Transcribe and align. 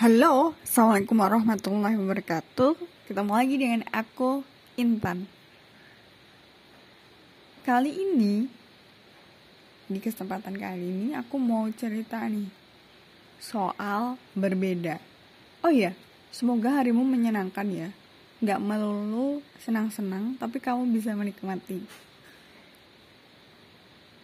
Halo, 0.00 0.56
Assalamualaikum 0.64 1.12
warahmatullahi 1.12 1.92
wabarakatuh. 2.00 2.72
Ketemu 3.04 3.32
lagi 3.36 3.54
dengan 3.60 3.84
aku, 3.92 4.40
Intan. 4.80 5.28
Kali 7.68 7.92
ini 7.92 8.48
Di 9.92 10.00
kesempatan 10.00 10.56
kali 10.56 10.80
ini 10.88 11.06
aku 11.12 11.36
mau 11.36 11.68
cerita 11.76 12.24
nih 12.24 12.48
Soal 13.44 14.16
berbeda. 14.32 14.96
Oh 15.60 15.68
iya, 15.68 15.92
semoga 16.32 16.80
harimu 16.80 17.04
menyenangkan 17.04 17.68
ya. 17.68 17.92
Gak 18.40 18.56
melulu 18.56 19.44
senang-senang 19.60 20.40
Tapi 20.40 20.64
kamu 20.64 20.96
bisa 20.96 21.12
menikmati. 21.12 21.84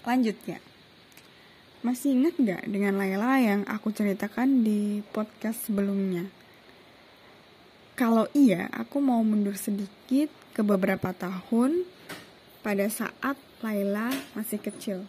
Lanjut 0.00 0.40
ya 0.48 0.64
masih 1.78 2.18
ingat 2.18 2.34
gak 2.42 2.62
dengan 2.66 2.98
Laila 2.98 3.38
yang 3.38 3.62
aku 3.70 3.94
ceritakan 3.94 4.66
di 4.66 4.98
podcast 5.14 5.70
sebelumnya? 5.70 6.26
Kalau 7.94 8.26
iya, 8.34 8.66
aku 8.74 8.98
mau 8.98 9.22
mundur 9.22 9.54
sedikit 9.54 10.30
ke 10.54 10.62
beberapa 10.66 11.14
tahun 11.14 11.86
pada 12.62 12.86
saat 12.90 13.38
Laila 13.62 14.10
masih 14.34 14.58
kecil. 14.62 15.06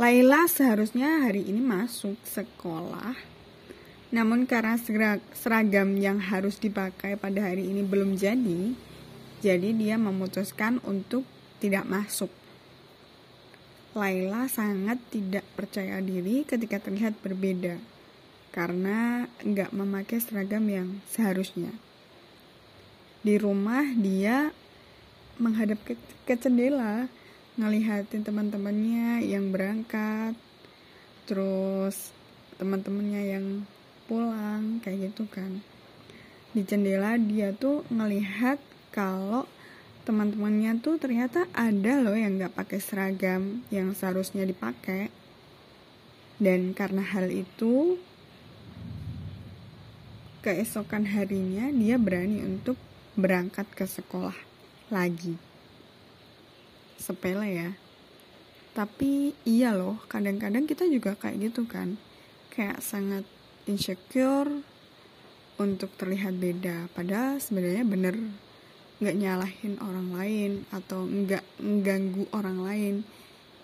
Laila 0.00 0.48
seharusnya 0.48 1.28
hari 1.28 1.44
ini 1.44 1.60
masuk 1.60 2.16
sekolah, 2.24 3.16
namun 4.12 4.48
karena 4.48 4.80
seragam 5.36 5.92
yang 6.00 6.16
harus 6.16 6.56
dipakai 6.56 7.20
pada 7.20 7.52
hari 7.52 7.68
ini 7.68 7.84
belum 7.84 8.16
jadi, 8.16 8.72
jadi 9.44 9.68
dia 9.76 10.00
memutuskan 10.00 10.80
untuk 10.88 11.28
tidak 11.60 11.84
masuk. 11.84 12.39
Laila 13.90 14.46
sangat 14.46 15.02
tidak 15.10 15.42
percaya 15.58 15.98
diri 15.98 16.46
ketika 16.46 16.78
terlihat 16.78 17.18
berbeda 17.18 17.74
karena 18.54 19.26
nggak 19.42 19.74
memakai 19.74 20.22
seragam 20.22 20.62
yang 20.70 21.02
seharusnya. 21.10 21.74
Di 23.26 23.34
rumah 23.38 23.82
dia 23.98 24.54
menghadap 25.42 25.82
ke, 25.82 25.98
ke 26.26 26.34
jendela, 26.38 27.10
ngelihatin 27.58 28.22
teman-temannya 28.22 29.26
yang 29.26 29.50
berangkat, 29.50 30.38
terus 31.26 32.14
teman-temannya 32.62 33.22
yang 33.26 33.46
pulang 34.06 34.78
kayak 34.82 35.10
gitu 35.10 35.26
kan. 35.30 35.62
Di 36.50 36.66
jendela 36.66 37.18
dia 37.18 37.54
tuh 37.54 37.86
ngelihat 37.90 38.58
kalau 38.90 39.46
teman-temannya 40.10 40.82
tuh 40.82 40.98
ternyata 40.98 41.46
ada 41.54 42.02
loh 42.02 42.18
yang 42.18 42.34
nggak 42.34 42.58
pakai 42.58 42.82
seragam 42.82 43.62
yang 43.70 43.94
seharusnya 43.94 44.42
dipakai. 44.42 45.06
Dan 46.42 46.74
karena 46.74 47.06
hal 47.06 47.30
itu 47.30 47.94
keesokan 50.42 51.06
harinya 51.06 51.70
dia 51.70 51.94
berani 51.94 52.42
untuk 52.42 52.74
berangkat 53.14 53.70
ke 53.70 53.86
sekolah 53.86 54.34
lagi. 54.90 55.38
Sepele 56.98 57.46
ya. 57.54 57.70
Tapi 58.74 59.38
iya 59.46 59.70
loh 59.70 60.02
kadang-kadang 60.10 60.66
kita 60.66 60.90
juga 60.90 61.14
kayak 61.14 61.54
gitu 61.54 61.70
kan. 61.70 61.94
Kayak 62.50 62.82
sangat 62.82 63.22
insecure 63.70 64.66
untuk 65.54 65.94
terlihat 65.94 66.34
beda. 66.34 66.90
Padahal 66.98 67.38
sebenarnya 67.38 67.86
bener 67.86 68.18
nggak 69.00 69.16
nyalahin 69.16 69.80
orang 69.80 70.08
lain 70.12 70.52
atau 70.68 71.08
nggak 71.08 71.40
mengganggu 71.56 72.28
orang 72.36 72.58
lain. 72.60 72.94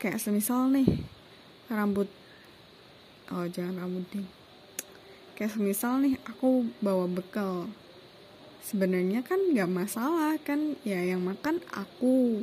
Kayak 0.01 0.25
semisal 0.25 0.73
nih 0.73 0.89
rambut 1.69 2.09
oh 3.33 3.45
jangan 3.45 3.85
rambut 3.85 4.09
ding. 4.09 4.25
Kayak 5.37 5.53
semisal 5.53 6.01
nih 6.01 6.17
aku 6.25 6.65
bawa 6.81 7.05
bekal. 7.05 7.69
Sebenarnya 8.65 9.21
kan 9.21 9.39
nggak 9.53 9.69
masalah 9.69 10.41
kan 10.41 10.75
ya 10.89 11.05
yang 11.05 11.21
makan 11.21 11.61
aku. 11.69 12.41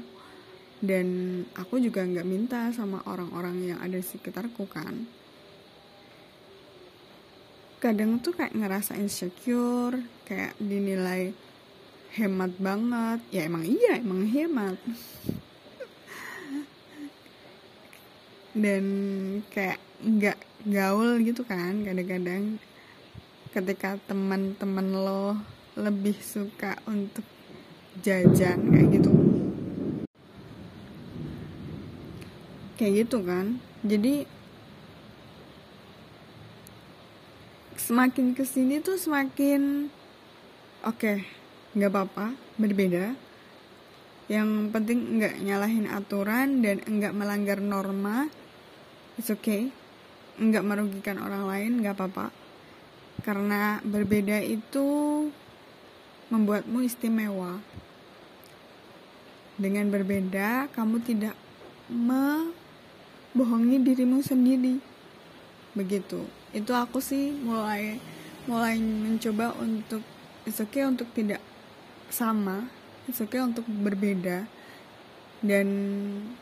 Dan 0.84 1.42
aku 1.58 1.82
juga 1.82 2.06
nggak 2.06 2.28
minta 2.28 2.70
sama 2.76 3.02
orang-orang 3.10 3.74
yang 3.74 3.80
ada 3.82 3.98
di 3.98 4.06
sekitarku 4.06 4.70
kan. 4.70 5.10
Kadang 7.82 8.22
tuh 8.22 8.38
kayak 8.38 8.54
ngerasa 8.54 8.96
insecure 9.02 9.98
kayak 10.30 10.54
dinilai 10.62 11.34
hemat 12.14 12.54
banget. 12.62 13.20
Ya 13.34 13.50
emang 13.50 13.66
iya 13.66 13.98
emang 13.98 14.30
hemat. 14.30 14.78
Dan 18.54 18.86
kayak 19.50 19.82
nggak 20.04 20.38
gaul 20.70 21.20
gitu 21.26 21.42
kan 21.44 21.82
kadang-kadang 21.84 22.62
ketika 23.50 23.98
teman-teman 24.06 24.88
lo 24.94 25.36
lebih 25.74 26.14
suka 26.22 26.78
untuk 26.86 27.26
jajan 28.06 28.62
kayak 28.70 28.90
gitu. 28.94 29.12
Kayak 32.78 32.94
gitu 33.06 33.18
kan. 33.26 33.58
Jadi 33.84 34.26
semakin 37.84 38.32
ke 38.32 38.48
sini 38.48 38.80
tuh 38.80 38.96
semakin 38.96 39.92
oke 40.88 40.96
okay, 40.96 41.28
nggak 41.74 41.90
apa-apa 41.90 42.38
berbeda. 42.62 43.18
Yang 44.32 44.50
penting 44.72 45.20
nggak 45.20 45.36
nyalahin 45.44 45.90
aturan 45.90 46.62
dan 46.64 46.80
nggak 46.86 47.14
melanggar 47.14 47.60
norma 47.60 48.30
it's 49.18 49.30
okay. 49.30 49.70
Nggak 50.38 50.66
merugikan 50.66 51.22
orang 51.22 51.46
lain 51.50 51.82
nggak 51.82 51.98
apa-apa. 51.98 52.32
Karena 53.22 53.78
berbeda 53.86 54.42
itu 54.42 54.86
membuatmu 56.34 56.82
istimewa. 56.82 57.62
Dengan 59.54 59.94
berbeda 59.94 60.66
kamu 60.74 60.98
tidak 61.06 61.38
membohongi 61.94 63.78
dirimu 63.86 64.26
sendiri. 64.26 64.82
Begitu. 65.78 66.26
Itu 66.54 66.74
aku 66.74 67.02
sih 67.02 67.34
mulai 67.34 68.02
mulai 68.50 68.76
mencoba 68.82 69.56
untuk 69.62 70.02
it's 70.44 70.60
okay 70.60 70.84
untuk 70.84 71.08
tidak 71.16 71.40
sama 72.14 72.70
it's 73.10 73.20
okay 73.20 73.42
untuk 73.42 73.66
berbeda. 73.68 74.46
Dan 75.44 75.68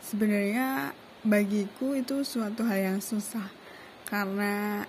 sebenarnya 0.04 0.94
bagiku 1.26 1.98
itu 1.98 2.22
suatu 2.22 2.62
hal 2.68 2.98
yang 2.98 3.00
susah 3.02 3.50
karena 4.06 4.86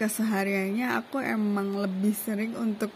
kesehariannya 0.00 0.98
aku 0.98 1.22
emang 1.22 1.78
lebih 1.78 2.16
sering 2.16 2.58
untuk 2.58 2.90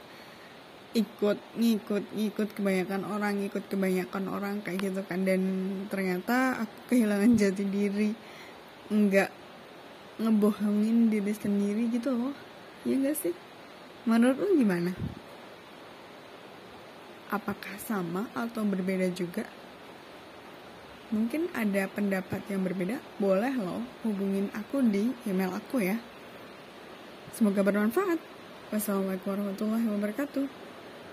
ikut 0.91 1.39
ngikut 1.55 2.03
ngikut 2.19 2.49
kebanyakan 2.59 3.07
orang 3.07 3.47
ikut 3.47 3.63
kebanyakan 3.71 4.25
orang 4.27 4.55
kayak 4.67 4.91
gitu 4.91 5.01
kan. 5.07 5.23
Dan 5.23 5.43
ternyata 5.87 6.67
aku 6.67 6.97
kehilangan 6.97 7.39
jati 7.39 7.65
diri 7.69 8.11
nggak 8.91 9.31
ngebohongin 10.19 11.15
diri 11.15 11.31
sendiri 11.31 11.95
gitu 11.95 12.11
loh. 12.11 12.35
Ya 12.83 12.99
enggak 12.99 13.23
sih? 13.23 13.35
Menurut 14.09 14.35
lu 14.41 14.59
gimana 14.59 14.97
apakah 17.31 17.79
sama 17.79 18.27
atau 18.35 18.67
berbeda 18.67 19.09
juga? 19.15 19.47
Mungkin 21.11 21.51
ada 21.55 21.91
pendapat 21.91 22.43
yang 22.47 22.63
berbeda, 22.63 23.03
boleh 23.19 23.51
loh 23.59 23.83
hubungin 24.07 24.47
aku 24.55 24.79
di 24.83 25.11
email 25.27 25.51
aku 25.51 25.83
ya. 25.83 25.99
Semoga 27.35 27.67
bermanfaat. 27.67 28.19
Wassalamualaikum 28.71 29.35
warahmatullahi 29.35 29.87
wabarakatuh. 29.91 30.70